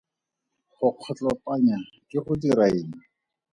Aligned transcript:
Go 0.77 0.89
kgotlopanya 0.93 1.77
ke 2.09 2.17
go 2.25 2.33
dira 2.41 2.65
eng? 2.77 2.93